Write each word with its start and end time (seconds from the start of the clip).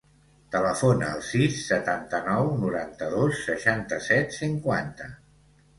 Telefona 0.53 1.09
al 1.17 1.21
sis, 1.27 1.59
setanta-nou, 1.73 2.49
noranta-dos, 2.65 3.41
seixanta-set, 3.53 4.39
cinquanta. 4.45 5.17